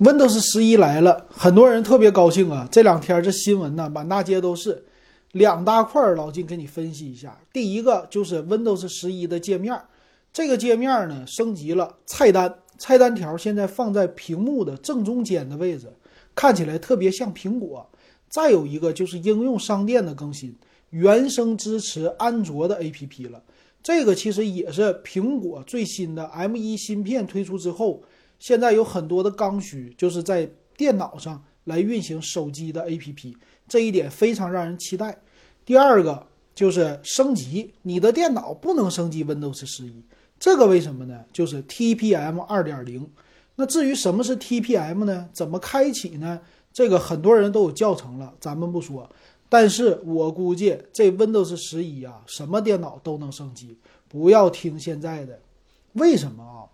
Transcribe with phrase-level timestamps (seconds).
[0.00, 2.66] Windows 十一来了，很多人特别高兴啊！
[2.72, 4.82] 这两天这新闻呢，满大街都是。
[5.32, 7.38] 两大块，老金给你分析一下。
[7.52, 9.78] 第一个就是 Windows 十一的界面，
[10.32, 15.92] 这个界面呢升级了，菜单菜单条现在放在屏幕的正中间的位置，
[16.34, 17.86] 看起来特别像苹果。
[18.30, 20.56] 再有一个就是应用商店的更新，
[20.88, 23.42] 原生支持安卓的 APP 了。
[23.82, 28.02] 这个其实也是苹果最新的 M1 芯片推出之后。
[28.40, 33.36] 现在有很多的刚需，就是在电脑上来运行手机的 APP，
[33.68, 35.16] 这一点非常让人期待。
[35.64, 40.02] 第二个就是升级，你的电脑不能升级 Windows 十一，
[40.40, 41.24] 这个为什么呢？
[41.32, 43.08] 就是 TPM 二点零。
[43.56, 45.28] 那至于什么是 TPM 呢？
[45.32, 46.40] 怎么开启呢？
[46.72, 49.08] 这个很多人都有教程了，咱们不说。
[49.50, 53.76] 但是我估计这 Windows 十一啊，什么电脑都能升级，
[54.08, 55.38] 不要听现在的。
[55.92, 56.64] 为什么啊？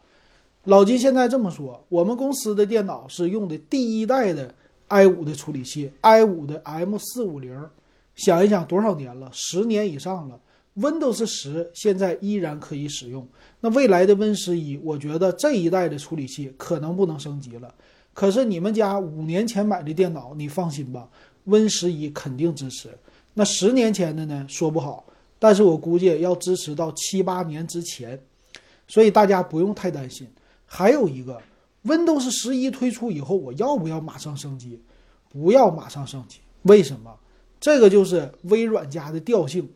[0.66, 4.52] 老金现在这么说，我们公司的电脑是用的第一代的
[4.88, 7.57] i 五的处理器，i 五的 M 四五零，
[8.16, 10.40] 想一想多少年了，十年以上了
[10.77, 13.24] ，Windows 十现在依然可以使用。
[13.60, 17.73] 那未来的 Win 十一，我觉得这一代的处理器可能不能升级了。
[18.12, 21.09] 可是你们家五年前买的电脑，你放心吧
[21.45, 22.88] ，Win 十一肯定支持。
[23.35, 25.07] 那十年前的呢，说不好，
[25.38, 28.21] 但是我估计要支持到七八年之前，
[28.88, 30.27] 所以大家不用太担心。
[30.77, 31.41] 还有一个
[31.87, 34.79] ，Windows 十一推出以后，我要不要马上升级？
[35.30, 37.18] 不要马上升级，为什么？
[37.59, 39.66] 这个就是微软家的调性。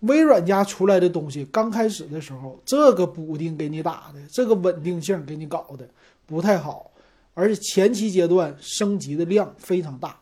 [0.00, 5.88] 微软家出来的东西，刚开始的时候，这个补丁给你打的，这个稳定性给你搞的
[6.26, 6.90] 不太好，
[7.32, 10.20] 而且前期阶段升级的量非常大。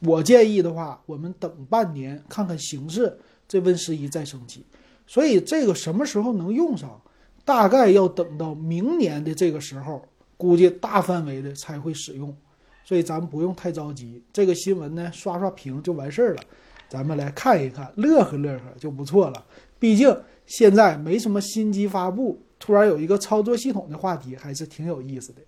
[0.00, 3.14] 我建议的话，我们等半年看看形势，
[3.46, 4.64] 这 Win 十一再升级。
[5.06, 6.98] 所以这个什么时候能用上？
[7.44, 10.02] 大概要等到明年的这个时候，
[10.36, 12.34] 估计大范围的才会使用，
[12.84, 14.22] 所以咱们不用太着急。
[14.32, 16.42] 这个新闻呢，刷刷屏就完事儿了。
[16.88, 19.44] 咱们来看一看，乐呵乐呵就不错了。
[19.78, 25.42] 毕竟现在没什么新机发布，突然有一个操作系统的话题，还是挺有意思的。